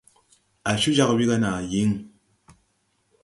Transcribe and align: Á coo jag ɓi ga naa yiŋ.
Á 0.69 0.71
coo 0.81 0.95
jag 0.97 1.11
ɓi 1.17 1.25
ga 1.29 1.35
naa 1.41 1.59
yiŋ. 1.71 1.89